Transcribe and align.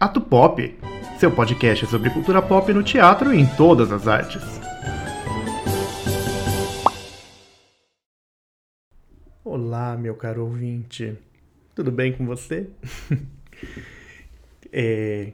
Ato 0.00 0.18
Pop, 0.18 0.78
seu 1.18 1.30
podcast 1.30 1.86
sobre 1.86 2.08
cultura 2.08 2.40
pop 2.40 2.72
no 2.72 2.82
teatro 2.82 3.34
e 3.34 3.38
em 3.38 3.46
todas 3.54 3.92
as 3.92 4.08
artes. 4.08 4.40
Olá, 9.44 9.98
meu 9.98 10.14
caro 10.14 10.44
ouvinte. 10.44 11.18
Tudo 11.74 11.92
bem 11.92 12.14
com 12.14 12.24
você? 12.24 12.70
é, 14.72 15.32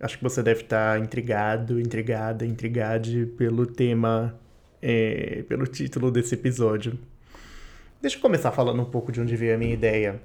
acho 0.00 0.16
que 0.16 0.24
você 0.24 0.42
deve 0.42 0.62
estar 0.62 0.98
intrigado, 0.98 1.78
intrigada, 1.78 2.46
intrigade 2.46 3.26
pelo 3.36 3.66
tema, 3.66 4.34
é, 4.80 5.44
pelo 5.50 5.66
título 5.66 6.10
desse 6.10 6.34
episódio. 6.34 6.98
Deixa 8.00 8.16
eu 8.16 8.22
começar 8.22 8.52
falando 8.52 8.80
um 8.80 8.86
pouco 8.86 9.12
de 9.12 9.20
onde 9.20 9.36
veio 9.36 9.54
a 9.54 9.58
minha 9.58 9.74
ideia. 9.74 10.18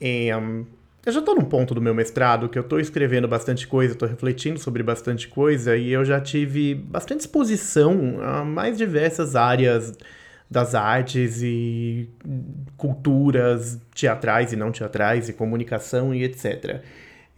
É, 0.00 0.34
um, 0.34 0.64
eu 1.04 1.12
já 1.12 1.20
estou 1.20 1.34
num 1.34 1.44
ponto 1.44 1.74
do 1.74 1.80
meu 1.80 1.94
mestrado 1.94 2.48
que 2.48 2.58
eu 2.58 2.62
estou 2.62 2.78
escrevendo 2.78 3.26
bastante 3.26 3.66
coisa, 3.66 3.94
estou 3.94 4.08
refletindo 4.08 4.58
sobre 4.58 4.82
bastante 4.82 5.26
coisa 5.28 5.76
e 5.76 5.90
eu 5.90 6.04
já 6.04 6.20
tive 6.20 6.74
bastante 6.74 7.20
exposição 7.20 8.18
a 8.22 8.44
mais 8.44 8.78
diversas 8.78 9.34
áreas 9.34 9.92
das 10.48 10.74
artes 10.74 11.42
e 11.42 12.08
culturas 12.76 13.80
teatrais 13.94 14.52
e 14.52 14.56
não 14.56 14.70
teatrais 14.70 15.28
e 15.28 15.32
comunicação 15.32 16.14
e 16.14 16.22
etc. 16.22 16.82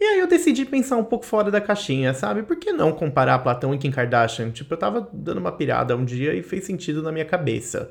E 0.01 0.05
aí 0.05 0.19
eu 0.19 0.27
decidi 0.27 0.67
pensar 0.67 0.97
um 0.97 1.05
pouco 1.05 1.25
fora 1.25 1.51
da 1.51 1.61
caixinha, 1.61 2.13
sabe? 2.13 2.43
Por 2.43 2.57
que 2.57 2.73
não 2.73 2.93
comparar 2.93 3.39
Platão 3.39 3.73
e 3.73 3.79
Kim 3.79 3.91
Kardashian? 3.91 4.51
Tipo, 4.51 4.75
eu 4.75 4.79
tava 4.79 5.09
dando 5.13 5.39
uma 5.39 5.53
pirada 5.53 5.97
um 5.97 6.05
dia 6.05 6.35
e 6.35 6.43
fez 6.43 6.65
sentido 6.65 7.01
na 7.03 7.13
minha 7.13 7.25
cabeça. 7.25 7.91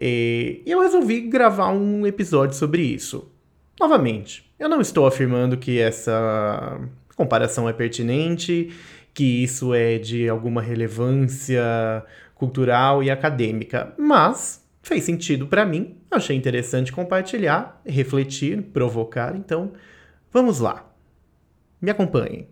E 0.00 0.62
eu 0.66 0.80
resolvi 0.80 1.22
gravar 1.22 1.70
um 1.70 2.06
episódio 2.06 2.54
sobre 2.54 2.82
isso. 2.82 3.28
Novamente, 3.78 4.50
eu 4.58 4.68
não 4.68 4.80
estou 4.80 5.06
afirmando 5.06 5.56
que 5.56 5.78
essa 5.78 6.80
comparação 7.14 7.68
é 7.68 7.72
pertinente, 7.72 8.72
que 9.14 9.42
isso 9.42 9.72
é 9.72 9.98
de 9.98 10.28
alguma 10.28 10.60
relevância 10.60 11.62
cultural 12.34 13.02
e 13.02 13.10
acadêmica, 13.10 13.92
mas 13.96 14.64
fez 14.82 15.04
sentido 15.04 15.46
para 15.46 15.64
mim, 15.64 15.96
achei 16.10 16.36
interessante 16.36 16.92
compartilhar, 16.92 17.80
refletir, 17.84 18.62
provocar, 18.62 19.36
então 19.36 19.72
vamos 20.32 20.58
lá. 20.58 20.84
Me 21.80 21.90
acompanhem. 21.90 22.48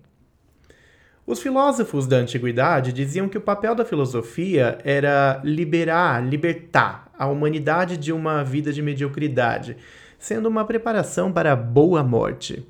Os 1.26 1.42
filósofos 1.42 2.06
da 2.06 2.18
antiguidade 2.18 2.92
diziam 2.92 3.28
que 3.28 3.38
o 3.38 3.40
papel 3.40 3.74
da 3.74 3.84
filosofia 3.84 4.78
era 4.84 5.40
liberar, 5.42 6.24
libertar 6.24 7.05
a 7.18 7.26
humanidade 7.26 7.96
de 7.96 8.12
uma 8.12 8.42
vida 8.42 8.72
de 8.72 8.82
mediocridade, 8.82 9.76
sendo 10.18 10.48
uma 10.48 10.64
preparação 10.64 11.32
para 11.32 11.52
a 11.52 11.56
boa 11.56 12.02
morte. 12.02 12.66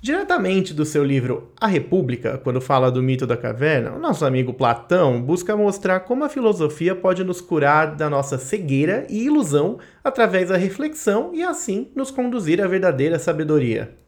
Diretamente 0.00 0.74
do 0.74 0.84
seu 0.84 1.04
livro 1.04 1.52
A 1.60 1.68
República, 1.68 2.36
quando 2.36 2.60
fala 2.60 2.90
do 2.90 3.00
mito 3.00 3.24
da 3.24 3.36
caverna, 3.36 3.92
o 3.92 4.00
nosso 4.00 4.24
amigo 4.24 4.52
Platão 4.52 5.22
busca 5.22 5.56
mostrar 5.56 6.00
como 6.00 6.24
a 6.24 6.28
filosofia 6.28 6.92
pode 6.92 7.22
nos 7.22 7.40
curar 7.40 7.94
da 7.94 8.10
nossa 8.10 8.36
cegueira 8.36 9.06
e 9.08 9.26
ilusão 9.26 9.78
através 10.02 10.48
da 10.48 10.56
reflexão 10.56 11.30
e 11.32 11.44
assim 11.44 11.92
nos 11.94 12.10
conduzir 12.10 12.60
à 12.60 12.66
verdadeira 12.66 13.16
sabedoria. 13.16 14.01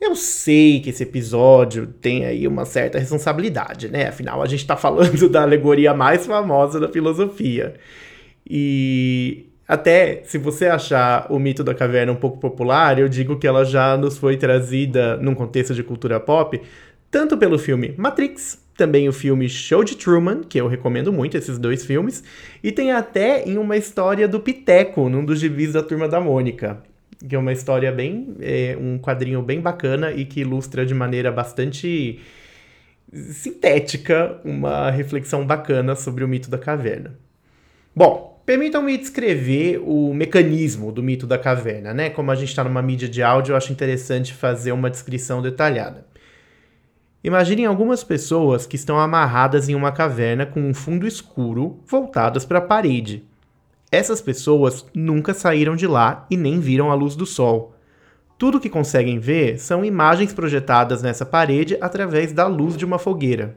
Eu 0.00 0.14
sei 0.14 0.80
que 0.80 0.90
esse 0.90 1.02
episódio 1.02 1.86
tem 1.86 2.24
aí 2.24 2.46
uma 2.46 2.64
certa 2.64 2.98
responsabilidade, 2.98 3.88
né? 3.88 4.08
Afinal, 4.08 4.40
a 4.40 4.46
gente 4.46 4.60
está 4.60 4.76
falando 4.76 5.26
da 5.28 5.42
alegoria 5.42 5.92
mais 5.92 6.24
famosa 6.24 6.78
da 6.78 6.88
filosofia. 6.88 7.74
E 8.48 9.46
até 9.66 10.22
se 10.24 10.38
você 10.38 10.66
achar 10.66 11.26
o 11.30 11.38
mito 11.38 11.64
da 11.64 11.74
caverna 11.74 12.12
um 12.12 12.16
pouco 12.16 12.38
popular, 12.38 12.98
eu 12.98 13.08
digo 13.08 13.38
que 13.38 13.46
ela 13.46 13.64
já 13.64 13.96
nos 13.96 14.16
foi 14.16 14.36
trazida 14.36 15.16
num 15.18 15.34
contexto 15.34 15.74
de 15.74 15.82
cultura 15.82 16.18
pop, 16.20 16.60
tanto 17.10 17.36
pelo 17.36 17.58
filme 17.58 17.94
Matrix, 17.98 18.64
também 18.76 19.08
o 19.08 19.12
filme 19.12 19.48
Show 19.48 19.82
de 19.82 19.96
Truman, 19.96 20.42
que 20.42 20.58
eu 20.58 20.68
recomendo 20.68 21.12
muito 21.12 21.36
esses 21.36 21.58
dois 21.58 21.84
filmes, 21.84 22.22
e 22.62 22.70
tem 22.70 22.92
até 22.92 23.42
em 23.44 23.58
uma 23.58 23.76
história 23.76 24.28
do 24.28 24.38
Piteco, 24.38 25.08
num 25.08 25.24
dos 25.24 25.40
gibis 25.40 25.72
da 25.72 25.82
Turma 25.82 26.08
da 26.08 26.20
Mônica, 26.20 26.80
que 27.26 27.34
é 27.34 27.38
uma 27.38 27.52
história 27.52 27.90
bem, 27.90 28.36
é, 28.40 28.76
um 28.80 28.98
quadrinho 28.98 29.42
bem 29.42 29.60
bacana 29.60 30.12
e 30.12 30.24
que 30.24 30.40
ilustra 30.40 30.84
de 30.84 30.94
maneira 30.94 31.32
bastante 31.32 32.20
sintética 33.12 34.38
uma 34.44 34.90
reflexão 34.90 35.46
bacana 35.46 35.96
sobre 35.96 36.22
o 36.22 36.28
mito 36.28 36.50
da 36.50 36.58
caverna. 36.58 37.18
Bom, 37.94 38.28
Permitam-me 38.48 38.96
descrever 38.96 39.78
o 39.84 40.14
mecanismo 40.14 40.90
do 40.90 41.02
mito 41.02 41.26
da 41.26 41.36
caverna, 41.36 41.92
né? 41.92 42.08
Como 42.08 42.30
a 42.30 42.34
gente 42.34 42.48
está 42.48 42.64
numa 42.64 42.80
mídia 42.80 43.06
de 43.06 43.22
áudio, 43.22 43.52
eu 43.52 43.56
acho 43.58 43.70
interessante 43.70 44.32
fazer 44.32 44.72
uma 44.72 44.88
descrição 44.88 45.42
detalhada. 45.42 46.06
Imaginem 47.22 47.66
algumas 47.66 48.02
pessoas 48.02 48.66
que 48.66 48.74
estão 48.74 48.98
amarradas 48.98 49.68
em 49.68 49.74
uma 49.74 49.92
caverna 49.92 50.46
com 50.46 50.62
um 50.62 50.72
fundo 50.72 51.06
escuro 51.06 51.84
voltadas 51.86 52.46
para 52.46 52.56
a 52.56 52.62
parede. 52.62 53.27
Essas 53.90 54.20
pessoas 54.20 54.86
nunca 54.94 55.32
saíram 55.32 55.76
de 55.76 55.86
lá 55.86 56.26
e 56.30 56.36
nem 56.36 56.60
viram 56.60 56.90
a 56.90 56.94
luz 56.94 57.16
do 57.16 57.26
sol. 57.26 57.74
Tudo 58.36 58.60
que 58.60 58.68
conseguem 58.68 59.18
ver 59.18 59.58
são 59.58 59.84
imagens 59.84 60.32
projetadas 60.32 61.02
nessa 61.02 61.26
parede 61.26 61.76
através 61.80 62.32
da 62.32 62.46
luz 62.46 62.76
de 62.76 62.84
uma 62.84 62.98
fogueira 62.98 63.56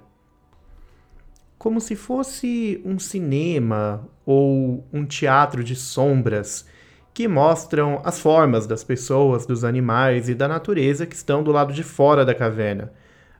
como 1.61 1.79
se 1.79 1.95
fosse 1.95 2.81
um 2.83 2.97
cinema 2.97 4.09
ou 4.25 4.83
um 4.91 5.05
teatro 5.05 5.63
de 5.63 5.75
sombras 5.75 6.65
que 7.13 7.27
mostram 7.27 8.01
as 8.03 8.19
formas 8.19 8.65
das 8.65 8.83
pessoas, 8.83 9.45
dos 9.45 9.63
animais 9.63 10.27
e 10.27 10.33
da 10.33 10.47
natureza 10.47 11.05
que 11.05 11.15
estão 11.15 11.43
do 11.43 11.51
lado 11.51 11.71
de 11.71 11.83
fora 11.83 12.25
da 12.25 12.33
caverna. 12.33 12.91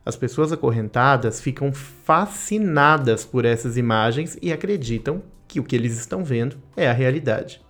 As 0.06 0.16
pessoas 0.16 0.52
acorrentadas 0.52 1.42
ficam 1.42 1.74
fascinadas 1.74 3.26
por 3.26 3.44
essas 3.44 3.76
imagens 3.76 4.38
e 4.40 4.54
acreditam 4.54 5.24
que 5.52 5.60
o 5.60 5.64
que 5.66 5.76
eles 5.76 6.00
estão 6.00 6.24
vendo 6.24 6.56
é 6.78 6.88
a 6.88 6.94
realidade. 6.94 7.62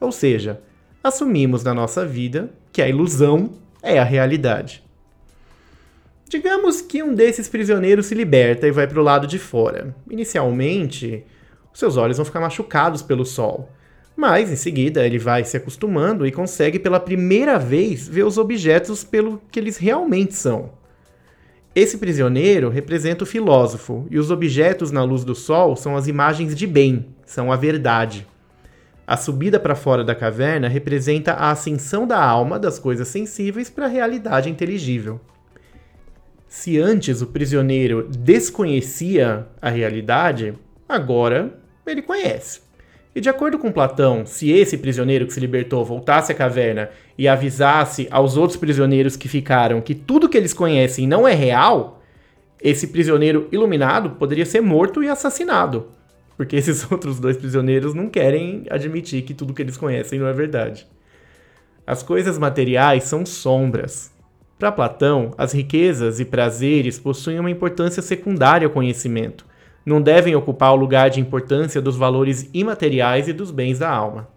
Ou 0.00 0.10
seja, 0.10 0.62
assumimos 1.04 1.62
na 1.62 1.74
nossa 1.74 2.06
vida 2.06 2.50
que 2.72 2.80
a 2.80 2.88
ilusão 2.88 3.52
é 3.82 3.98
a 3.98 4.04
realidade. 4.04 4.82
Digamos 6.26 6.80
que 6.80 7.02
um 7.02 7.14
desses 7.14 7.46
prisioneiros 7.46 8.06
se 8.06 8.14
liberta 8.14 8.66
e 8.66 8.70
vai 8.70 8.86
para 8.86 8.98
o 8.98 9.02
lado 9.02 9.26
de 9.26 9.38
fora. 9.38 9.94
Inicialmente, 10.10 11.22
seus 11.74 11.98
olhos 11.98 12.16
vão 12.16 12.24
ficar 12.24 12.40
machucados 12.40 13.02
pelo 13.02 13.26
sol, 13.26 13.70
mas 14.16 14.50
em 14.50 14.56
seguida 14.56 15.04
ele 15.04 15.18
vai 15.18 15.44
se 15.44 15.58
acostumando 15.58 16.26
e 16.26 16.32
consegue 16.32 16.78
pela 16.78 16.98
primeira 16.98 17.58
vez 17.58 18.08
ver 18.08 18.24
os 18.24 18.38
objetos 18.38 19.04
pelo 19.04 19.42
que 19.50 19.60
eles 19.60 19.76
realmente 19.76 20.34
são. 20.34 20.72
Esse 21.74 21.98
prisioneiro 21.98 22.70
representa 22.70 23.24
o 23.24 23.26
filósofo, 23.26 24.06
e 24.10 24.18
os 24.18 24.30
objetos 24.30 24.90
na 24.90 25.04
luz 25.04 25.24
do 25.24 25.34
sol 25.34 25.76
são 25.76 25.94
as 25.94 26.08
imagens 26.08 26.56
de 26.56 26.66
bem, 26.66 27.14
são 27.28 27.52
a 27.52 27.56
verdade. 27.56 28.26
A 29.06 29.16
subida 29.16 29.60
para 29.60 29.74
fora 29.74 30.02
da 30.02 30.14
caverna 30.14 30.66
representa 30.66 31.32
a 31.32 31.50
ascensão 31.50 32.06
da 32.06 32.22
alma 32.22 32.58
das 32.58 32.78
coisas 32.78 33.06
sensíveis 33.08 33.68
para 33.68 33.84
a 33.84 33.88
realidade 33.88 34.48
inteligível. 34.48 35.20
Se 36.46 36.78
antes 36.78 37.20
o 37.20 37.26
prisioneiro 37.26 38.08
desconhecia 38.08 39.46
a 39.60 39.68
realidade, 39.68 40.54
agora 40.88 41.58
ele 41.86 42.00
conhece. 42.00 42.62
E 43.14 43.20
de 43.20 43.28
acordo 43.28 43.58
com 43.58 43.72
Platão, 43.72 44.24
se 44.24 44.50
esse 44.50 44.78
prisioneiro 44.78 45.26
que 45.26 45.34
se 45.34 45.40
libertou 45.40 45.84
voltasse 45.84 46.32
à 46.32 46.34
caverna 46.34 46.88
e 47.16 47.28
avisasse 47.28 48.08
aos 48.10 48.38
outros 48.38 48.56
prisioneiros 48.56 49.16
que 49.16 49.28
ficaram 49.28 49.82
que 49.82 49.94
tudo 49.94 50.28
que 50.28 50.36
eles 50.36 50.54
conhecem 50.54 51.06
não 51.06 51.28
é 51.28 51.34
real, 51.34 52.02
esse 52.62 52.86
prisioneiro 52.86 53.48
iluminado 53.52 54.10
poderia 54.10 54.46
ser 54.46 54.62
morto 54.62 55.02
e 55.02 55.08
assassinado. 55.08 55.97
Porque 56.38 56.56
esses 56.56 56.82
outros 56.90 57.20
dois 57.20 57.36
prisioneiros 57.36 57.92
não 57.92 58.08
querem 58.08 58.64
admitir 58.70 59.20
que 59.20 59.34
tudo 59.34 59.52
que 59.52 59.60
eles 59.60 59.76
conhecem 59.76 60.18
não 60.18 60.26
é 60.26 60.32
verdade. 60.32 60.86
As 61.86 62.02
coisas 62.02 62.38
materiais 62.38 63.04
são 63.04 63.26
sombras, 63.26 64.10
para 64.58 64.72
Platão, 64.72 65.32
as 65.38 65.52
riquezas 65.52 66.18
e 66.18 66.24
prazeres 66.24 66.98
possuem 66.98 67.38
uma 67.38 67.50
importância 67.50 68.02
secundária 68.02 68.66
ao 68.66 68.72
conhecimento. 68.72 69.46
Não 69.86 70.02
devem 70.02 70.34
ocupar 70.34 70.72
o 70.72 70.76
lugar 70.76 71.10
de 71.10 71.20
importância 71.20 71.80
dos 71.80 71.96
valores 71.96 72.50
imateriais 72.52 73.28
e 73.28 73.32
dos 73.32 73.52
bens 73.52 73.78
da 73.78 73.88
alma. 73.88 74.28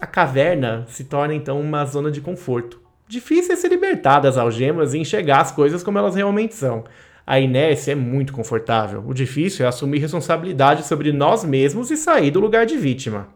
A 0.00 0.06
caverna 0.08 0.84
se 0.88 1.04
torna 1.04 1.34
então 1.34 1.60
uma 1.60 1.84
zona 1.84 2.10
de 2.10 2.20
conforto. 2.20 2.80
Difícil 3.06 3.52
é 3.52 3.56
se 3.56 3.68
libertar 3.68 4.18
das 4.18 4.36
algemas 4.36 4.92
e 4.92 4.98
enxergar 4.98 5.40
as 5.40 5.52
coisas 5.52 5.84
como 5.84 5.98
elas 5.98 6.16
realmente 6.16 6.56
são. 6.56 6.82
A 7.26 7.38
inércia 7.38 7.92
é 7.92 7.94
muito 7.94 8.32
confortável. 8.32 9.04
O 9.06 9.14
difícil 9.14 9.64
é 9.64 9.68
assumir 9.68 9.98
responsabilidade 9.98 10.86
sobre 10.86 11.12
nós 11.12 11.44
mesmos 11.44 11.90
e 11.90 11.96
sair 11.96 12.30
do 12.30 12.40
lugar 12.40 12.66
de 12.66 12.76
vítima. 12.76 13.28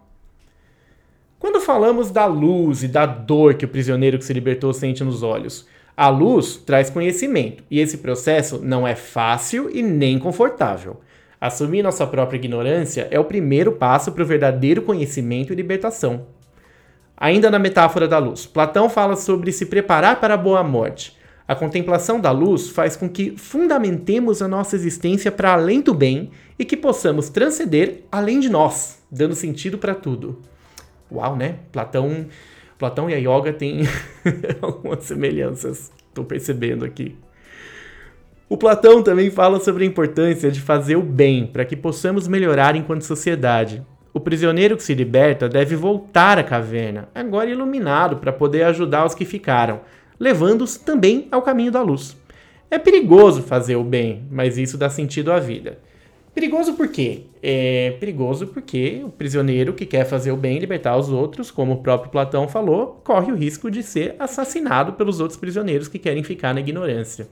Quando 1.39 1.61
falamos 1.61 2.11
da 2.11 2.27
luz 2.27 2.83
e 2.83 2.89
da 2.89 3.07
dor 3.07 3.55
que 3.55 3.65
o 3.65 3.69
prisioneiro 3.69 4.19
que 4.19 4.25
se 4.25 4.33
libertou 4.33 4.73
sente 4.73 5.05
nos 5.05 5.23
olhos, 5.23 5.67
a 5.97 6.09
luz 6.09 6.57
traz 6.57 6.91
conhecimento 6.91 7.63
e 7.71 7.81
esse 7.81 7.99
processo 7.99 8.61
não 8.63 8.87
é 8.87 8.95
fácil 8.95 9.71
e 9.73 9.83
nem 9.83 10.19
confortável. 10.19 11.01
Assumir 11.41 11.83
nossa 11.83 12.07
própria 12.07 12.37
ignorância 12.37 13.07
é 13.11 13.21
o 13.21 13.25
primeiro 13.25 13.73
passo 13.73 14.11
para 14.13 14.23
o 14.23 14.27
verdadeiro 14.27 14.83
conhecimento 14.83 15.53
e 15.53 15.57
libertação. 15.57 16.27
Ainda 17.17 17.51
na 17.51 17.59
metáfora 17.59 18.07
da 18.07 18.19
luz, 18.19 18.45
Platão 18.45 18.91
fala 18.91 19.17
sobre 19.17 19.53
se 19.53 19.67
preparar 19.67 20.21
para 20.21 20.35
a 20.35 20.39
boa 20.39 20.63
morte. 20.63 21.16
A 21.49 21.55
contemplação 21.55 22.21
da 22.21 22.33
luz 22.33 22.71
faz 22.71 22.97
com 22.97 23.09
que 23.09 23.37
fundamentemos 23.37 24.43
a 24.43 24.49
nossa 24.49 24.75
existência 24.75 25.31
para 25.31 25.53
além 25.53 25.81
do 25.81 25.95
bem 25.95 26.31
e 26.59 26.65
que 26.65 26.77
possamos 26.77 27.29
transcender 27.29 28.03
além 28.11 28.41
de 28.41 28.49
nós, 28.49 28.99
dando 29.11 29.35
sentido 29.35 29.79
para 29.79 29.95
tudo. 29.95 30.41
Uau, 31.11 31.37
né? 31.37 31.61
Platão, 31.71 32.27
Platão 32.77 33.09
e 33.09 33.15
a 33.15 33.19
yoga 33.19 33.53
têm 33.53 33.83
algumas 34.61 35.05
semelhanças, 35.05 35.93
estou 36.09 36.25
percebendo 36.25 36.85
aqui. 36.85 37.17
O 38.49 38.57
Platão 38.57 39.03
também 39.03 39.31
fala 39.31 39.61
sobre 39.61 39.85
a 39.85 39.87
importância 39.87 40.51
de 40.51 40.61
fazer 40.61 40.97
o 40.97 41.03
bem 41.03 41.47
para 41.47 41.65
que 41.65 41.77
possamos 41.77 42.27
melhorar 42.27 42.75
enquanto 42.75 43.03
sociedade. 43.03 43.85
O 44.13 44.21
prisioneiro 44.21 44.77
que 44.77 44.83
se 44.83 44.95
liberta 44.95 45.49
deve 45.49 45.77
voltar 45.77 46.39
à 46.39 46.45
caverna, 46.45 47.09
agora 47.15 47.51
iluminado, 47.51 48.17
para 48.17 48.33
poder 48.33 48.63
ajudar 48.63 49.05
os 49.05 49.15
que 49.15 49.25
ficaram, 49.25 49.81
levando-os 50.19 50.77
também 50.77 51.29
ao 51.31 51.43
caminho 51.43 51.71
da 51.71 51.83
luz. 51.83 52.17
É 52.71 52.79
perigoso 52.79 53.43
fazer 53.43 53.77
o 53.77 53.85
bem, 53.85 54.25
mas 54.31 54.59
isso 54.59 54.77
dá 54.77 54.91
sentido 54.91 55.31
à 55.31 55.39
vida. 55.39 55.79
Perigoso 56.35 56.75
por 56.75 56.89
quê? 56.89 57.23
É 57.43 57.93
perigoso 57.99 58.49
porque 58.49 59.01
o 59.03 59.09
prisioneiro 59.09 59.73
que 59.73 59.87
quer 59.87 60.05
fazer 60.05 60.33
o 60.33 60.37
bem 60.37 60.57
e 60.57 60.61
libertar 60.61 60.97
os 60.97 61.09
outros, 61.09 61.51
como 61.51 61.73
o 61.73 61.83
próprio 61.83 62.11
Platão 62.11 62.47
falou, 62.47 63.01
corre 63.03 63.33
o 63.33 63.35
risco 63.35 63.71
de 63.71 63.83
ser 63.83 64.17
assassinado 64.19 64.93
pelos 64.93 65.19
outros 65.19 65.39
prisioneiros 65.39 65.89
que 65.89 65.99
querem 65.99 66.23
ficar 66.23 66.53
na 66.53 66.61
ignorância. 66.61 67.27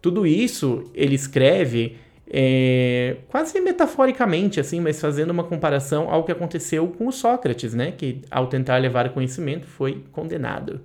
Tudo 0.00 0.26
isso 0.26 0.84
ele 0.94 1.14
escreve 1.14 1.96
é, 2.26 3.16
quase 3.28 3.60
metaforicamente, 3.60 4.58
assim, 4.58 4.80
mas 4.80 5.00
fazendo 5.00 5.30
uma 5.30 5.44
comparação 5.44 6.08
ao 6.08 6.24
que 6.24 6.32
aconteceu 6.32 6.88
com 6.88 7.06
o 7.06 7.12
Sócrates, 7.12 7.74
né? 7.74 7.92
Que 7.92 8.22
ao 8.30 8.46
tentar 8.46 8.78
levar 8.78 9.10
conhecimento 9.10 9.66
foi 9.66 10.02
condenado. 10.12 10.80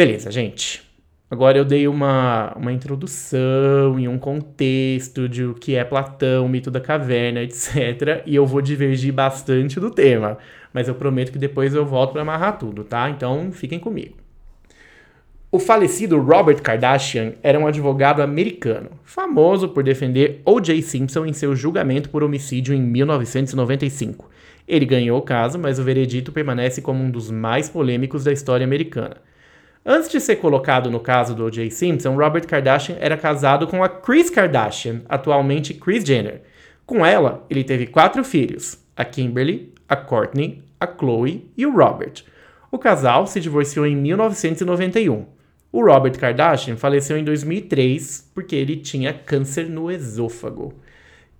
Beleza, 0.00 0.30
gente. 0.30 0.82
Agora 1.30 1.58
eu 1.58 1.64
dei 1.64 1.86
uma, 1.86 2.54
uma 2.56 2.72
introdução 2.72 4.00
e 4.00 4.08
um 4.08 4.18
contexto 4.18 5.28
de 5.28 5.44
o 5.44 5.52
que 5.52 5.76
é 5.76 5.84
Platão, 5.84 6.48
mito 6.48 6.70
da 6.70 6.80
caverna, 6.80 7.42
etc. 7.42 8.22
E 8.24 8.34
eu 8.34 8.46
vou 8.46 8.62
divergir 8.62 9.12
bastante 9.12 9.78
do 9.78 9.90
tema, 9.90 10.38
mas 10.72 10.88
eu 10.88 10.94
prometo 10.94 11.30
que 11.30 11.38
depois 11.38 11.74
eu 11.74 11.84
volto 11.84 12.12
para 12.12 12.22
amarrar 12.22 12.56
tudo, 12.56 12.82
tá? 12.82 13.10
Então 13.10 13.52
fiquem 13.52 13.78
comigo. 13.78 14.16
O 15.52 15.58
falecido 15.58 16.18
Robert 16.18 16.62
Kardashian 16.62 17.34
era 17.42 17.58
um 17.58 17.66
advogado 17.66 18.22
americano, 18.22 18.92
famoso 19.04 19.68
por 19.68 19.84
defender 19.84 20.40
O.J. 20.46 20.80
Simpson 20.80 21.26
em 21.26 21.34
seu 21.34 21.54
julgamento 21.54 22.08
por 22.08 22.22
homicídio 22.22 22.72
em 22.72 22.80
1995. 22.80 24.30
Ele 24.66 24.86
ganhou 24.86 25.18
o 25.18 25.22
caso, 25.22 25.58
mas 25.58 25.78
o 25.78 25.84
veredito 25.84 26.32
permanece 26.32 26.80
como 26.80 27.04
um 27.04 27.10
dos 27.10 27.30
mais 27.30 27.68
polêmicos 27.68 28.24
da 28.24 28.32
história 28.32 28.64
americana. 28.64 29.28
Antes 29.84 30.10
de 30.10 30.20
ser 30.20 30.36
colocado 30.36 30.90
no 30.90 31.00
caso 31.00 31.34
do 31.34 31.46
O.J. 31.46 31.70
Simpson, 31.70 32.14
Robert 32.14 32.46
Kardashian 32.46 32.96
era 33.00 33.16
casado 33.16 33.66
com 33.66 33.82
a 33.82 33.88
Kris 33.88 34.28
Kardashian, 34.28 35.00
atualmente 35.08 35.72
Kris 35.72 36.04
Jenner. 36.04 36.42
Com 36.84 37.04
ela, 37.04 37.46
ele 37.48 37.64
teve 37.64 37.86
quatro 37.86 38.22
filhos: 38.22 38.78
a 38.94 39.06
Kimberly, 39.06 39.72
a 39.88 39.96
Courtney, 39.96 40.62
a 40.78 40.86
Chloe 40.86 41.50
e 41.56 41.64
o 41.64 41.74
Robert. 41.74 42.24
O 42.70 42.78
casal 42.78 43.26
se 43.26 43.40
divorciou 43.40 43.86
em 43.86 43.96
1991. 43.96 45.24
O 45.72 45.84
Robert 45.84 46.18
Kardashian 46.18 46.76
faleceu 46.76 47.16
em 47.16 47.24
2003 47.24 48.30
porque 48.34 48.56
ele 48.56 48.76
tinha 48.76 49.14
câncer 49.14 49.68
no 49.68 49.90
esôfago. 49.90 50.74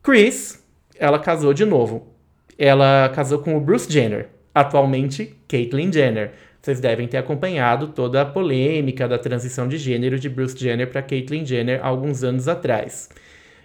Kris, 0.03 0.65
ela 0.99 1.19
casou 1.19 1.53
de 1.53 1.67
novo. 1.67 2.15
Ela 2.57 3.11
casou 3.15 3.41
com 3.41 3.57
o 3.57 3.61
Bruce 3.61 3.91
Jenner, 3.91 4.29
atualmente 4.55 5.37
Caitlyn 5.47 5.93
Jenner 5.93 6.33
vocês 6.61 6.79
devem 6.79 7.09
ter 7.09 7.17
acompanhado 7.17 7.89
toda 7.89 8.21
a 8.21 8.27
polêmica 8.27 9.09
da 9.09 9.19
transição 9.19 9.67
de 9.67 9.79
gênero 9.79 10.19
de 10.19 10.29
Bruce 10.29 10.59
Jenner 10.59 10.91
para 10.91 11.03
Caitlyn 11.03 11.45
Jenner 11.45 11.81
alguns 11.83 12.23
anos 12.23 12.49
atrás. 12.49 13.09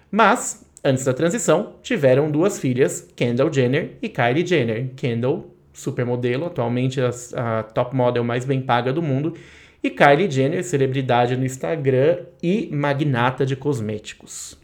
Mas, 0.10 0.66
antes 0.84 1.04
da 1.04 1.14
transição, 1.14 1.74
tiveram 1.84 2.32
duas 2.32 2.58
filhas, 2.58 3.06
Kendall 3.16 3.52
Jenner 3.52 3.98
e 4.02 4.08
Kylie 4.08 4.46
Jenner. 4.46 4.92
Kendall, 4.96 5.54
supermodelo, 5.74 6.46
atualmente 6.46 7.02
a, 7.02 7.10
a 7.36 7.64
top 7.64 7.94
model 7.94 8.24
mais 8.24 8.46
bem 8.46 8.62
paga 8.62 8.94
do 8.94 9.02
mundo, 9.02 9.34
e 9.84 9.90
Kylie 9.90 10.32
Jenner, 10.32 10.64
celebridade 10.64 11.36
no 11.36 11.46
Instagram 11.46 12.20
e 12.42 12.70
magnata 12.72 13.46
de 13.46 13.58
cosméticos. 13.58 14.58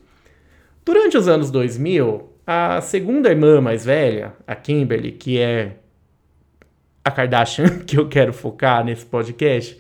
Durante 0.86 1.18
os 1.18 1.28
anos 1.28 1.52
2000, 1.52 2.30
a 2.48 2.82
segunda 2.82 3.30
irmã 3.30 3.60
mais 3.60 3.86
velha, 3.86 4.34
a 4.48 4.56
Kimberly, 4.56 5.12
que 5.12 5.38
é 5.38 5.74
a 7.04 7.12
Kardashian, 7.12 7.80
que 7.86 7.98
eu 7.98 8.08
quero 8.08 8.34
focar 8.34 8.84
nesse 8.84 9.06
podcast, 9.06 9.80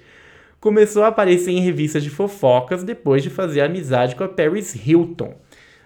começou 0.59 1.03
a 1.03 1.07
aparecer 1.07 1.51
em 1.51 1.61
revistas 1.61 2.03
de 2.03 2.09
fofocas 2.09 2.83
depois 2.83 3.23
de 3.23 3.29
fazer 3.29 3.61
amizade 3.61 4.15
com 4.15 4.23
a 4.23 4.29
Paris 4.29 4.75
Hilton. 4.75 5.35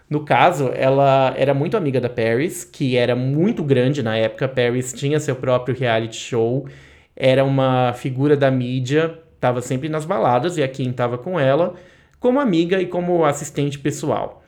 No 0.09 0.23
caso, 0.23 0.69
ela 0.73 1.33
era 1.35 1.53
muito 1.53 1.75
amiga 1.75 1.99
da 1.99 2.09
Paris, 2.09 2.63
que 2.63 2.95
era 2.95 3.15
muito 3.15 3.63
grande 3.63 4.03
na 4.03 4.15
época. 4.15 4.47
Paris 4.47 4.93
tinha 4.93 5.19
seu 5.19 5.35
próprio 5.35 5.75
reality 5.75 6.17
show, 6.17 6.67
era 7.15 7.43
uma 7.43 7.93
figura 7.93 8.37
da 8.37 8.51
mídia, 8.51 9.17
estava 9.33 9.61
sempre 9.61 9.89
nas 9.89 10.05
baladas 10.05 10.57
e 10.57 10.63
a 10.63 10.67
Kim 10.67 10.91
estava 10.91 11.17
com 11.17 11.39
ela, 11.39 11.73
como 12.19 12.39
amiga 12.39 12.79
e 12.79 12.85
como 12.85 13.25
assistente 13.25 13.79
pessoal. 13.79 14.43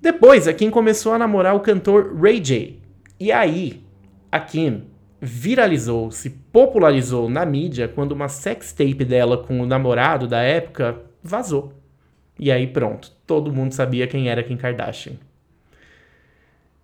Depois, 0.00 0.48
a 0.48 0.52
Kim 0.52 0.68
começou 0.68 1.12
a 1.12 1.18
namorar 1.18 1.54
o 1.54 1.60
cantor 1.60 2.14
Ray 2.20 2.40
J. 2.40 2.80
E 3.18 3.30
aí, 3.30 3.82
a 4.30 4.40
Kim 4.40 4.91
viralizou, 5.24 6.10
se 6.10 6.28
popularizou 6.28 7.30
na 7.30 7.46
mídia 7.46 7.86
quando 7.86 8.10
uma 8.10 8.28
sex 8.28 8.72
tape 8.72 9.04
dela 9.04 9.38
com 9.38 9.60
o 9.60 9.66
namorado 9.66 10.26
da 10.26 10.42
época 10.42 10.98
vazou. 11.22 11.72
E 12.36 12.50
aí 12.50 12.66
pronto, 12.66 13.12
todo 13.24 13.52
mundo 13.52 13.70
sabia 13.70 14.08
quem 14.08 14.28
era 14.28 14.42
Kim 14.42 14.56
Kardashian. 14.56 15.12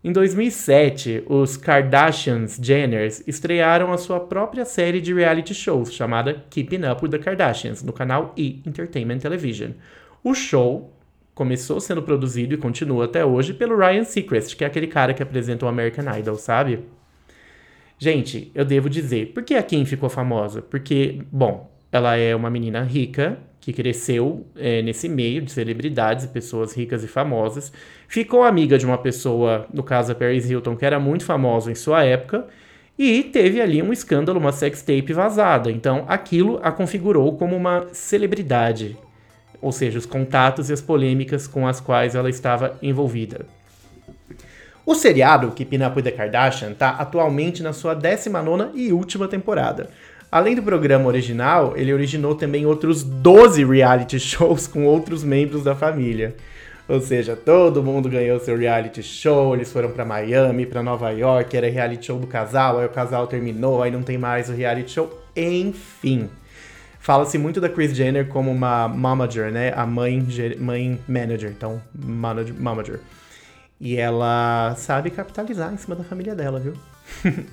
Em 0.04 0.12
2007, 0.12 1.24
os 1.26 1.56
Kardashians 1.56 2.56
Jenners 2.62 3.26
estrearam 3.26 3.92
a 3.92 3.98
sua 3.98 4.20
própria 4.20 4.64
série 4.64 5.00
de 5.00 5.12
reality 5.12 5.52
shows 5.52 5.92
chamada 5.92 6.44
Keeping 6.48 6.88
Up 6.88 7.02
with 7.02 7.10
the 7.10 7.18
Kardashians 7.18 7.82
no 7.82 7.92
canal 7.92 8.32
E! 8.36 8.62
Entertainment 8.64 9.18
Television. 9.18 9.72
O 10.22 10.32
show 10.32 10.92
começou 11.34 11.80
sendo 11.80 12.04
produzido 12.04 12.54
e 12.54 12.56
continua 12.56 13.06
até 13.06 13.24
hoje 13.24 13.52
pelo 13.52 13.76
Ryan 13.76 14.04
Seacrest, 14.04 14.54
que 14.54 14.62
é 14.62 14.68
aquele 14.68 14.86
cara 14.86 15.12
que 15.12 15.24
apresenta 15.24 15.66
o 15.66 15.68
American 15.68 16.16
Idol, 16.16 16.36
sabe? 16.36 16.84
Gente, 17.98 18.52
eu 18.54 18.64
devo 18.64 18.88
dizer, 18.88 19.32
por 19.32 19.42
que 19.42 19.54
a 19.54 19.62
Kim 19.62 19.84
ficou 19.84 20.08
famosa? 20.08 20.62
Porque, 20.62 21.20
bom, 21.32 21.68
ela 21.90 22.16
é 22.16 22.34
uma 22.34 22.48
menina 22.48 22.82
rica 22.82 23.38
que 23.60 23.72
cresceu 23.72 24.46
é, 24.56 24.80
nesse 24.82 25.08
meio 25.08 25.42
de 25.42 25.50
celebridades 25.50 26.24
e 26.24 26.28
pessoas 26.28 26.74
ricas 26.74 27.04
e 27.04 27.08
famosas, 27.08 27.72
ficou 28.06 28.42
amiga 28.42 28.78
de 28.78 28.86
uma 28.86 28.96
pessoa, 28.96 29.66
no 29.74 29.82
caso 29.82 30.12
a 30.12 30.14
Paris 30.14 30.48
Hilton, 30.48 30.76
que 30.76 30.86
era 30.86 30.98
muito 30.98 31.24
famosa 31.24 31.70
em 31.70 31.74
sua 31.74 32.04
época, 32.04 32.46
e 32.98 33.22
teve 33.24 33.60
ali 33.60 33.82
um 33.82 33.92
escândalo, 33.92 34.38
uma 34.38 34.52
sex 34.52 34.80
tape 34.80 35.12
vazada. 35.12 35.70
Então 35.70 36.04
aquilo 36.08 36.58
a 36.62 36.72
configurou 36.72 37.36
como 37.36 37.54
uma 37.54 37.88
celebridade, 37.92 38.96
ou 39.60 39.72
seja, 39.72 39.98
os 39.98 40.06
contatos 40.06 40.70
e 40.70 40.72
as 40.72 40.80
polêmicas 40.80 41.46
com 41.46 41.66
as 41.66 41.80
quais 41.80 42.14
ela 42.14 42.30
estava 42.30 42.78
envolvida. 42.80 43.44
O 44.88 44.94
seriado 44.94 45.50
Keeping 45.50 45.84
Up 45.84 45.94
with 45.94 46.04
the 46.04 46.10
Kardashian 46.10 46.70
está 46.70 46.88
atualmente 46.88 47.62
na 47.62 47.74
sua 47.74 47.92
19 47.92 48.70
e 48.72 48.90
última 48.90 49.28
temporada. 49.28 49.90
Além 50.32 50.54
do 50.54 50.62
programa 50.62 51.04
original, 51.08 51.74
ele 51.76 51.92
originou 51.92 52.34
também 52.34 52.64
outros 52.64 53.02
12 53.02 53.66
reality 53.66 54.18
shows 54.18 54.66
com 54.66 54.86
outros 54.86 55.22
membros 55.22 55.62
da 55.62 55.74
família. 55.74 56.34
Ou 56.88 57.02
seja, 57.02 57.36
todo 57.36 57.82
mundo 57.82 58.08
ganhou 58.08 58.40
seu 58.40 58.56
reality 58.56 59.02
show, 59.02 59.54
eles 59.54 59.70
foram 59.70 59.90
para 59.90 60.06
Miami, 60.06 60.64
para 60.64 60.82
Nova 60.82 61.10
York, 61.10 61.54
era 61.54 61.68
reality 61.68 62.06
show 62.06 62.18
do 62.18 62.26
casal, 62.26 62.78
aí 62.78 62.86
o 62.86 62.88
casal 62.88 63.26
terminou, 63.26 63.82
aí 63.82 63.90
não 63.90 64.02
tem 64.02 64.16
mais 64.16 64.48
o 64.48 64.54
reality 64.54 64.92
show, 64.92 65.22
enfim. 65.36 66.30
Fala-se 66.98 67.36
muito 67.36 67.60
da 67.60 67.68
Kris 67.68 67.94
Jenner 67.94 68.26
como 68.28 68.50
uma 68.50 68.88
momager, 68.88 69.52
né? 69.52 69.70
A 69.76 69.84
mãe, 69.84 70.26
mãe 70.58 70.98
manager, 71.06 71.50
então 71.50 71.82
momager. 71.94 73.00
E 73.80 73.96
ela 73.96 74.74
sabe 74.76 75.10
capitalizar 75.10 75.72
em 75.72 75.76
cima 75.76 75.94
da 75.94 76.04
família 76.04 76.34
dela, 76.34 76.58
viu? 76.58 76.74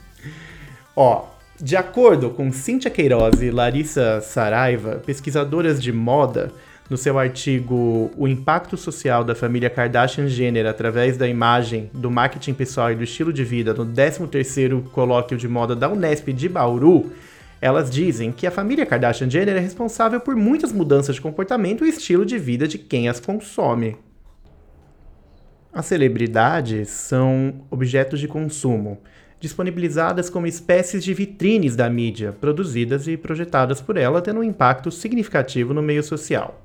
Ó, 0.95 1.25
de 1.59 1.75
acordo 1.75 2.29
com 2.31 2.51
Cíntia 2.51 2.89
Queiroz 2.89 3.41
e 3.41 3.51
Larissa 3.51 4.21
Saraiva, 4.21 5.01
pesquisadoras 5.05 5.81
de 5.81 5.91
moda, 5.91 6.51
no 6.89 6.97
seu 6.97 7.17
artigo 7.17 8.11
O 8.15 8.27
Impacto 8.27 8.77
Social 8.77 9.23
da 9.23 9.33
Família 9.33 9.69
Kardashian 9.69 10.27
Jenner 10.27 10.67
através 10.67 11.17
da 11.17 11.27
imagem, 11.27 11.89
do 11.93 12.11
marketing 12.11 12.53
pessoal 12.53 12.91
e 12.91 12.95
do 12.95 13.03
estilo 13.03 13.33
de 13.33 13.43
vida 13.43 13.73
no 13.73 13.85
13º 13.85 14.83
Colóquio 14.89 15.37
de 15.37 15.47
Moda 15.47 15.75
da 15.75 15.89
Unesp 15.89 16.27
de 16.29 16.47
Bauru, 16.47 17.11
elas 17.61 17.89
dizem 17.89 18.31
que 18.31 18.45
a 18.45 18.51
família 18.51 18.85
Kardashian 18.85 19.29
Jenner 19.29 19.55
é 19.55 19.59
responsável 19.59 20.19
por 20.19 20.35
muitas 20.35 20.71
mudanças 20.71 21.15
de 21.15 21.21
comportamento 21.21 21.85
e 21.85 21.89
estilo 21.89 22.25
de 22.25 22.37
vida 22.37 22.67
de 22.67 22.77
quem 22.77 23.09
as 23.09 23.19
consome. 23.19 23.97
As 25.75 25.87
celebridades 25.87 26.87
são 26.89 27.55
objetos 27.69 28.21
de 28.21 28.29
consumo, 28.29 28.97
disponibilizadas 29.41 30.29
como 30.29 30.47
espécies 30.47 31.03
de 31.03 31.13
vitrines 31.13 31.75
da 31.75 31.89
mídia, 31.89 32.31
produzidas 32.31 33.09
e 33.09 33.17
projetadas 33.17 33.81
por 33.81 33.97
ela, 33.97 34.21
tendo 34.21 34.39
um 34.39 34.43
impacto 34.43 34.89
significativo 34.89 35.73
no 35.73 35.81
meio 35.81 36.01
social. 36.01 36.63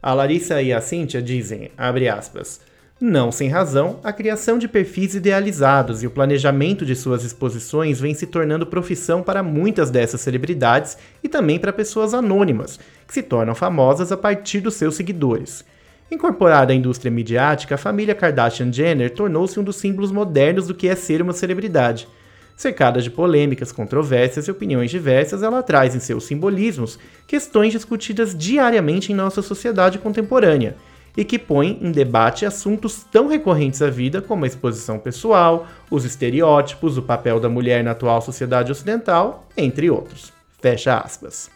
A 0.00 0.14
Larissa 0.14 0.62
e 0.62 0.72
a 0.72 0.80
Cíntia 0.80 1.20
dizem, 1.20 1.72
abre 1.76 2.08
aspas, 2.08 2.60
não 3.00 3.32
sem 3.32 3.48
razão, 3.48 3.98
a 4.04 4.12
criação 4.12 4.56
de 4.56 4.68
perfis 4.68 5.16
idealizados 5.16 6.04
e 6.04 6.06
o 6.06 6.10
planejamento 6.10 6.86
de 6.86 6.94
suas 6.94 7.24
exposições 7.24 7.98
vem 7.98 8.14
se 8.14 8.28
tornando 8.28 8.64
profissão 8.64 9.20
para 9.20 9.42
muitas 9.42 9.90
dessas 9.90 10.20
celebridades 10.20 10.96
e 11.24 11.28
também 11.28 11.58
para 11.58 11.72
pessoas 11.72 12.14
anônimas, 12.14 12.78
que 13.04 13.14
se 13.14 13.22
tornam 13.24 13.52
famosas 13.52 14.12
a 14.12 14.16
partir 14.16 14.60
dos 14.60 14.74
seus 14.74 14.94
seguidores. 14.94 15.64
Incorporada 16.12 16.74
à 16.74 16.76
indústria 16.76 17.10
midiática, 17.10 17.74
a 17.74 17.78
família 17.78 18.14
Kardashian-Jenner 18.14 19.14
tornou-se 19.14 19.58
um 19.58 19.64
dos 19.64 19.76
símbolos 19.76 20.12
modernos 20.12 20.66
do 20.66 20.74
que 20.74 20.86
é 20.86 20.94
ser 20.94 21.22
uma 21.22 21.32
celebridade. 21.32 22.06
Cercada 22.54 23.00
de 23.00 23.10
polêmicas, 23.10 23.72
controvérsias 23.72 24.46
e 24.46 24.50
opiniões 24.50 24.90
diversas, 24.90 25.42
ela 25.42 25.62
traz 25.62 25.96
em 25.96 26.00
seus 26.00 26.24
simbolismos 26.24 26.98
questões 27.26 27.72
discutidas 27.72 28.36
diariamente 28.36 29.10
em 29.10 29.14
nossa 29.14 29.40
sociedade 29.40 29.98
contemporânea 29.98 30.76
e 31.16 31.24
que 31.24 31.38
põe 31.38 31.78
em 31.80 31.90
debate 31.90 32.44
assuntos 32.44 33.06
tão 33.10 33.26
recorrentes 33.26 33.80
à 33.80 33.88
vida 33.88 34.20
como 34.20 34.44
a 34.44 34.48
exposição 34.48 34.98
pessoal, 34.98 35.66
os 35.90 36.04
estereótipos, 36.04 36.98
o 36.98 37.02
papel 37.02 37.40
da 37.40 37.48
mulher 37.48 37.82
na 37.82 37.92
atual 37.92 38.20
sociedade 38.20 38.70
ocidental, 38.70 39.48
entre 39.56 39.88
outros. 39.88 40.30
Fecha 40.60 40.94
aspas. 40.98 41.50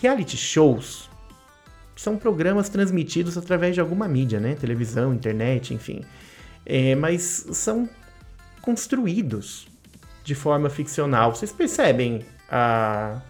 Reality 0.00 0.36
shows 0.36 1.11
são 2.02 2.16
programas 2.16 2.68
transmitidos 2.68 3.38
através 3.38 3.74
de 3.74 3.80
alguma 3.80 4.08
mídia, 4.08 4.40
né? 4.40 4.56
Televisão, 4.56 5.14
internet, 5.14 5.72
enfim. 5.72 6.02
É, 6.66 6.94
mas 6.96 7.46
são 7.52 7.88
construídos 8.60 9.68
de 10.24 10.34
forma 10.34 10.68
ficcional. 10.68 11.34
Vocês 11.34 11.52
percebem 11.52 12.24
a. 12.50 13.20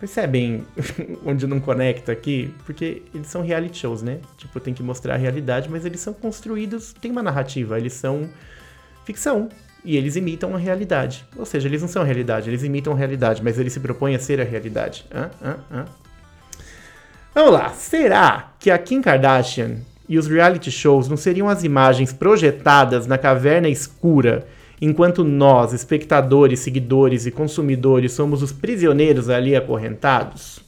Percebem 0.00 0.64
onde 1.26 1.46
não 1.46 1.60
conecta 1.60 2.10
aqui? 2.10 2.54
Porque 2.64 3.02
eles 3.14 3.26
são 3.26 3.42
reality 3.42 3.78
shows, 3.78 4.00
né? 4.00 4.20
Tipo, 4.38 4.60
tem 4.60 4.72
que 4.72 4.82
mostrar 4.82 5.14
a 5.14 5.18
realidade, 5.18 5.68
mas 5.68 5.84
eles 5.84 6.00
são 6.00 6.14
construídos, 6.14 6.94
tem 6.94 7.10
uma 7.10 7.22
narrativa, 7.22 7.78
eles 7.78 7.92
são 7.92 8.30
ficção. 9.04 9.48
E 9.84 9.96
eles 9.96 10.16
imitam 10.16 10.54
a 10.54 10.58
realidade. 10.58 11.24
Ou 11.36 11.44
seja, 11.44 11.68
eles 11.68 11.82
não 11.82 11.88
são 11.88 12.02
a 12.02 12.04
realidade, 12.04 12.48
eles 12.48 12.62
imitam 12.62 12.92
a 12.92 12.96
realidade, 12.96 13.42
mas 13.42 13.58
eles 13.58 13.72
se 13.72 13.80
propõem 13.80 14.14
a 14.14 14.18
ser 14.18 14.40
a 14.40 14.44
realidade. 14.44 15.04
Hã? 15.12 15.30
Hã? 15.42 15.56
Hã? 15.70 15.84
Vamos 17.38 17.52
lá, 17.52 17.68
será 17.68 18.52
que 18.58 18.68
a 18.68 18.76
Kim 18.76 19.00
Kardashian 19.00 19.76
e 20.08 20.18
os 20.18 20.26
reality 20.26 20.72
shows 20.72 21.06
não 21.06 21.16
seriam 21.16 21.48
as 21.48 21.62
imagens 21.62 22.12
projetadas 22.12 23.06
na 23.06 23.16
caverna 23.16 23.68
escura, 23.68 24.44
enquanto 24.82 25.22
nós, 25.22 25.72
espectadores, 25.72 26.58
seguidores 26.58 27.26
e 27.26 27.30
consumidores, 27.30 28.10
somos 28.10 28.42
os 28.42 28.50
prisioneiros 28.50 29.30
ali 29.30 29.54
acorrentados? 29.54 30.58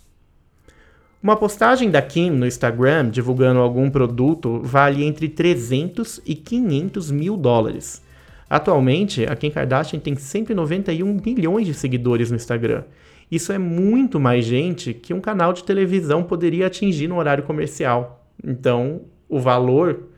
Uma 1.21 1.35
postagem 1.35 1.91
da 1.91 2.01
Kim 2.01 2.31
no 2.31 2.47
Instagram 2.47 3.11
divulgando 3.11 3.59
algum 3.59 3.91
produto 3.91 4.61
vale 4.63 5.03
entre 5.03 5.29
300 5.29 6.21
e 6.25 6.37
500 6.37 7.11
mil 7.11 7.37
dólares. 7.37 8.01
Atualmente, 8.49 9.27
a 9.27 9.35
Kim 9.35 9.51
Kardashian 9.51 9.99
tem 9.99 10.15
191 10.15 11.21
milhões 11.27 11.67
de 11.67 11.75
seguidores 11.75 12.31
no 12.31 12.37
Instagram 12.37 12.85
isso 13.31 13.53
é 13.53 13.59
muito 13.59 14.19
mais 14.19 14.45
gente 14.45 14.93
que 14.93 15.15
um 15.15 15.21
canal 15.21 15.53
de 15.53 15.63
televisão 15.63 16.23
poderia 16.23 16.67
atingir 16.67 17.07
no 17.07 17.17
horário 17.17 17.45
comercial. 17.45 18.27
Então, 18.43 19.03
o 19.29 19.39
valor 19.39 20.09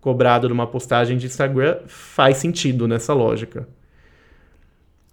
cobrado 0.00 0.48
numa 0.48 0.66
postagem 0.66 1.16
de 1.18 1.26
Instagram 1.26 1.80
faz 1.86 2.38
sentido 2.38 2.88
nessa 2.88 3.12
lógica. 3.12 3.68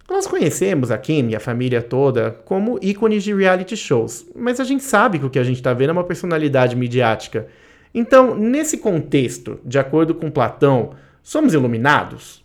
Nós 0.09 0.25
conhecemos 0.25 0.89
a 0.89 0.97
Kim 0.97 1.29
e 1.29 1.35
a 1.35 1.39
família 1.39 1.83
toda 1.83 2.31
como 2.45 2.79
ícones 2.81 3.23
de 3.23 3.33
reality 3.33 3.77
shows, 3.77 4.25
mas 4.35 4.59
a 4.59 4.63
gente 4.63 4.83
sabe 4.83 5.19
que 5.19 5.25
o 5.25 5.29
que 5.29 5.37
a 5.37 5.43
gente 5.43 5.57
está 5.57 5.71
vendo 5.73 5.89
é 5.89 5.93
uma 5.93 6.03
personalidade 6.03 6.75
midiática. 6.75 7.47
Então, 7.93 8.35
nesse 8.35 8.77
contexto, 8.77 9.59
de 9.63 9.77
acordo 9.77 10.15
com 10.15 10.31
Platão, 10.31 10.95
somos 11.21 11.53
iluminados? 11.53 12.43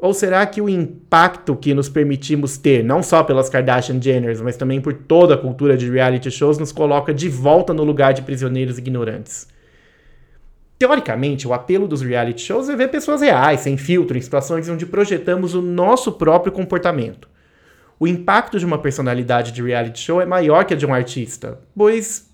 Ou 0.00 0.14
será 0.14 0.46
que 0.46 0.62
o 0.62 0.68
impacto 0.68 1.54
que 1.54 1.74
nos 1.74 1.90
permitimos 1.90 2.56
ter, 2.56 2.82
não 2.82 3.02
só 3.02 3.22
pelas 3.22 3.50
Kardashian 3.50 4.00
Jenners, 4.00 4.40
mas 4.40 4.56
também 4.56 4.80
por 4.80 4.94
toda 4.94 5.34
a 5.34 5.38
cultura 5.38 5.76
de 5.76 5.90
reality 5.90 6.30
shows, 6.30 6.56
nos 6.56 6.72
coloca 6.72 7.12
de 7.12 7.28
volta 7.28 7.74
no 7.74 7.84
lugar 7.84 8.14
de 8.14 8.22
prisioneiros 8.22 8.78
ignorantes? 8.78 9.46
Teoricamente, 10.78 11.46
o 11.46 11.52
apelo 11.52 11.86
dos 11.86 12.00
reality 12.00 12.40
shows 12.40 12.70
é 12.70 12.76
ver 12.76 12.88
pessoas 12.88 13.20
reais, 13.20 13.60
sem 13.60 13.76
filtro, 13.76 14.16
em 14.16 14.20
situações 14.22 14.66
onde 14.70 14.86
projetamos 14.86 15.54
o 15.54 15.60
nosso 15.60 16.12
próprio 16.12 16.50
comportamento. 16.50 17.28
O 17.98 18.08
impacto 18.08 18.58
de 18.58 18.64
uma 18.64 18.78
personalidade 18.78 19.52
de 19.52 19.62
reality 19.62 20.00
show 20.00 20.22
é 20.22 20.24
maior 20.24 20.64
que 20.64 20.72
a 20.72 20.76
de 20.78 20.86
um 20.86 20.94
artista, 20.94 21.60
pois 21.76 22.30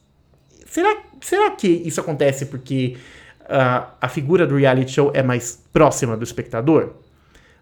será, 0.66 0.96
será 1.20 1.50
que 1.50 1.66
isso 1.66 2.00
acontece 2.00 2.46
porque 2.46 2.96
uh, 3.40 3.90
a 4.00 4.08
figura 4.08 4.46
do 4.46 4.54
reality 4.54 4.92
show 4.92 5.10
é 5.12 5.24
mais 5.24 5.60
próxima 5.72 6.16
do 6.16 6.22
espectador? 6.22 6.92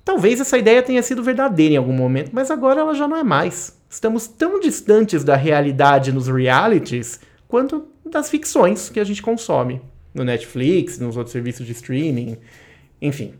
Talvez 0.04 0.38
essa 0.38 0.58
ideia 0.58 0.82
tenha 0.82 1.02
sido 1.02 1.23
verdadeira 1.23 1.75
em 1.75 1.78
algum 1.78 1.92
momento, 1.92 2.30
mas 2.32 2.50
agora 2.50 2.80
ela 2.80 2.94
já 2.94 3.08
não 3.08 3.16
é 3.16 3.25
mais. 3.25 3.78
Estamos 3.88 4.26
tão 4.26 4.61
distantes 4.61 5.25
da 5.25 5.34
realidade 5.34 6.12
nos 6.12 6.28
realities 6.28 7.20
quanto 7.49 7.88
das 8.04 8.28
ficções 8.28 8.90
que 8.90 9.00
a 9.00 9.04
gente 9.04 9.23
consome 9.23 9.80
no 10.12 10.23
Netflix, 10.23 10.99
nos 10.99 11.16
outros 11.16 11.32
serviços 11.32 11.66
de 11.66 11.73
streaming, 11.73 12.37
enfim. 13.00 13.34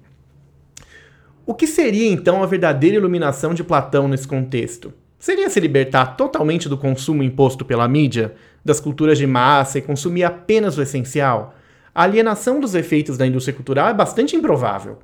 O 1.47 1.55
que 1.55 1.67
seria 1.67 2.11
então 2.11 2.43
a 2.43 2.47
verdadeira 2.47 2.97
iluminação 2.97 3.53
de 3.53 3.63
Platão 3.63 4.09
nesse 4.09 4.27
contexto? 4.27 4.93
Seria 5.19 5.49
se 5.51 5.61
libertar 5.61 6.17
totalmente 6.17 6.69
do 6.69 6.77
consumo 6.77 7.23
imposto 7.23 7.65
pela 7.65 7.87
mídia, 7.87 8.35
das 8.65 8.81
culturas 8.81 9.19
de 9.19 9.27
massa 9.27 9.79
e 9.79 9.83
consumir 9.83 10.25
apenas 10.25 10.77
o 10.79 10.83
essencial? 10.83 11.55
A 11.95 12.03
alienação 12.03 12.59
dos 12.59 12.75
efeitos 12.75 13.19
da 13.19 13.27
indústria 13.27 13.55
cultural 13.55 13.89
é 13.89 13.95
bastante 13.95 14.35
improvável. 14.35 14.99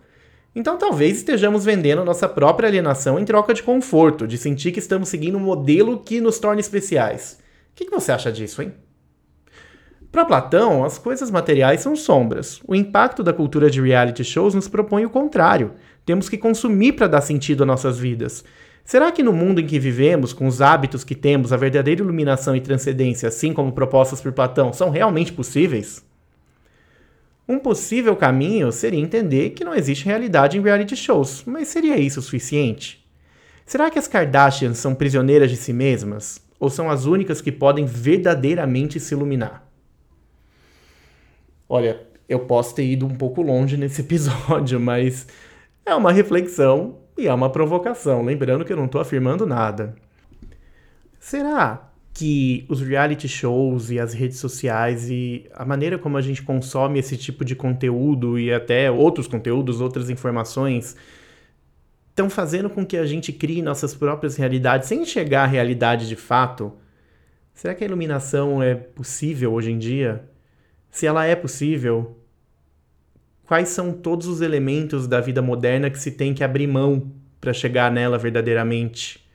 Então 0.55 0.77
talvez 0.77 1.19
estejamos 1.19 1.65
vendendo 1.65 2.05
nossa 2.05 2.29
própria 2.29 2.69
alienação 2.69 3.19
em 3.19 3.25
troca 3.25 3.55
de 3.55 3.63
conforto, 3.63 4.27
de 4.27 4.37
sentir 4.37 4.73
que 4.73 4.81
estamos 4.81 5.09
seguindo 5.09 5.39
um 5.39 5.41
modelo 5.41 6.01
que 6.01 6.21
nos 6.21 6.39
torna 6.39 6.61
especiais. 6.61 7.39
O 7.73 7.75
que, 7.77 7.89
você 7.89 8.11
acha 8.11 8.33
disso, 8.33 8.61
hein? 8.61 8.73
Para 10.11 10.25
Platão, 10.25 10.85
as 10.85 10.99
coisas 10.99 11.31
materiais 11.31 11.83
são 11.83 11.95
sombras. 11.95 12.61
O 12.67 12.75
impacto 12.75 13.23
da 13.23 13.33
cultura 13.33 13.71
de 13.71 13.81
reality 13.81 14.25
shows 14.25 14.55
nos 14.55 14.67
propõe 14.67 15.05
o 15.05 15.11
contrário. 15.11 15.75
Temos 16.05 16.29
que 16.29 16.37
consumir 16.37 16.95
para 16.95 17.07
dar 17.07 17.21
sentido 17.21 17.63
às 17.63 17.67
nossas 17.69 17.97
vidas. 17.97 18.45
Será 18.85 19.13
que 19.13 19.23
no 19.23 19.33
mundo 19.33 19.61
em 19.61 19.67
que 19.67 19.79
vivemos, 19.79 20.33
com 20.33 20.49
os 20.49 20.61
hábitos 20.61 21.05
que 21.05 21.15
temos, 21.15 21.53
a 21.53 21.57
verdadeira 21.57 22.03
iluminação 22.03 22.57
e 22.57 22.61
transcendência, 22.61 23.29
assim 23.29 23.53
como 23.53 23.71
propostas 23.71 24.21
por 24.21 24.33
Platão, 24.33 24.73
são 24.73 24.91
realmente 24.91 25.33
possíveis? 25.33 26.05
Um 27.51 27.59
possível 27.59 28.15
caminho 28.15 28.71
seria 28.71 29.01
entender 29.01 29.51
que 29.51 29.65
não 29.65 29.75
existe 29.75 30.05
realidade 30.05 30.57
em 30.57 30.63
reality 30.63 30.95
shows, 30.95 31.43
mas 31.45 31.67
seria 31.67 31.99
isso 31.99 32.21
o 32.21 32.23
suficiente? 32.23 33.05
Será 33.67 33.91
que 33.91 33.99
as 33.99 34.07
Kardashians 34.07 34.79
são 34.79 34.95
prisioneiras 34.95 35.51
de 35.51 35.57
si 35.57 35.73
mesmas? 35.73 36.41
Ou 36.61 36.71
são 36.71 36.89
as 36.89 37.07
únicas 37.07 37.41
que 37.41 37.51
podem 37.51 37.85
verdadeiramente 37.85 39.01
se 39.01 39.15
iluminar? 39.15 39.69
Olha, 41.69 42.07
eu 42.29 42.39
posso 42.39 42.73
ter 42.73 42.85
ido 42.85 43.05
um 43.05 43.17
pouco 43.17 43.43
longe 43.43 43.77
nesse 43.77 44.03
episódio, 44.07 44.79
mas 44.79 45.27
é 45.85 45.93
uma 45.93 46.13
reflexão 46.13 47.01
e 47.19 47.27
é 47.27 47.35
uma 47.35 47.51
provocação, 47.51 48.25
lembrando 48.25 48.65
que 48.65 48.73
eu 48.73 48.77
não 48.77 48.85
estou 48.85 49.01
afirmando 49.01 49.45
nada. 49.45 49.97
Será 51.19 51.90
que 52.21 52.67
os 52.69 52.83
reality 52.83 53.27
shows 53.27 53.91
e 53.91 53.99
as 53.99 54.13
redes 54.13 54.37
sociais 54.37 55.09
e 55.09 55.49
a 55.55 55.65
maneira 55.65 55.99
como 55.99 56.19
a 56.19 56.21
gente 56.21 56.43
consome 56.43 56.99
esse 56.99 57.17
tipo 57.17 57.47
de 57.47 57.57
conteúdo 57.57 58.39
e 58.39 58.53
até 58.53 58.91
outros 58.91 59.27
conteúdos, 59.27 59.81
outras 59.81 60.11
informações, 60.11 60.95
estão 62.11 62.29
fazendo 62.29 62.69
com 62.69 62.85
que 62.85 62.99
a 62.99 63.07
gente 63.07 63.33
crie 63.33 63.63
nossas 63.63 63.95
próprias 63.95 64.37
realidades 64.37 64.87
sem 64.87 65.01
enxergar 65.01 65.45
a 65.45 65.47
realidade 65.47 66.07
de 66.07 66.15
fato. 66.15 66.75
Será 67.55 67.75
que 67.75 67.83
a 67.83 67.87
iluminação 67.87 68.63
é 68.63 68.75
possível 68.75 69.55
hoje 69.55 69.73
em 69.73 69.79
dia? 69.79 70.29
Se 70.91 71.07
ela 71.07 71.25
é 71.25 71.35
possível, 71.35 72.19
quais 73.47 73.71
são 73.71 73.95
todos 73.95 74.27
os 74.27 74.43
elementos 74.43 75.09
da 75.09 75.23
vida 75.23 75.41
moderna 75.41 75.89
que 75.89 75.99
se 75.99 76.11
tem 76.11 76.35
que 76.35 76.45
abrir 76.45 76.67
mão 76.67 77.11
para 77.41 77.55
chegar 77.55 77.91
nela 77.91 78.19
verdadeiramente? 78.19 79.30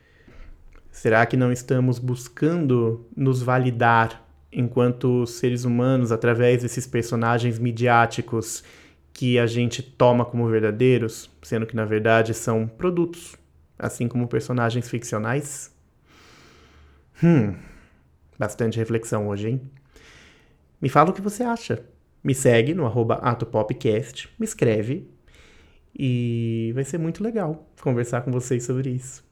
Será 0.96 1.26
que 1.26 1.36
não 1.36 1.52
estamos 1.52 1.98
buscando 1.98 3.06
nos 3.14 3.42
validar 3.42 4.26
enquanto 4.50 5.26
seres 5.26 5.66
humanos 5.66 6.10
através 6.10 6.62
desses 6.62 6.86
personagens 6.86 7.58
midiáticos 7.58 8.64
que 9.12 9.38
a 9.38 9.46
gente 9.46 9.82
toma 9.82 10.24
como 10.24 10.48
verdadeiros, 10.48 11.30
sendo 11.42 11.66
que 11.66 11.76
na 11.76 11.84
verdade 11.84 12.32
são 12.32 12.66
produtos, 12.66 13.36
assim 13.78 14.08
como 14.08 14.26
personagens 14.26 14.88
ficcionais? 14.88 15.70
Hum, 17.22 17.54
bastante 18.38 18.78
reflexão 18.78 19.28
hoje, 19.28 19.50
hein? 19.50 19.60
Me 20.80 20.88
fala 20.88 21.10
o 21.10 21.12
que 21.12 21.20
você 21.20 21.42
acha. 21.42 21.84
Me 22.24 22.34
segue 22.34 22.72
no 22.72 22.86
atopopcast, 22.86 24.30
me 24.38 24.46
escreve 24.46 25.10
E 25.94 26.72
vai 26.74 26.84
ser 26.84 26.96
muito 26.96 27.22
legal 27.22 27.70
conversar 27.82 28.22
com 28.22 28.32
vocês 28.32 28.64
sobre 28.64 28.88
isso. 28.88 29.22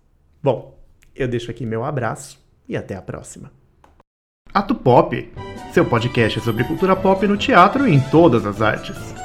Bom, 0.43 0.84
eu 1.15 1.29
deixo 1.29 1.51
aqui 1.51 1.65
meu 1.65 1.85
abraço 1.85 2.43
e 2.69 2.77
até 2.77 2.97
a 2.97 3.03
próxima. 3.03 3.53
Ato 4.53 4.75
Pop, 4.75 5.33
seu 5.73 5.85
podcast 5.85 6.41
sobre 6.41 6.65
cultura 6.65 6.95
pop 6.95 7.27
no 7.27 7.37
teatro 7.37 7.89
e 7.89 7.95
em 7.95 8.01
todas 8.01 8.47
as 8.47 8.63
artes. 8.63 9.24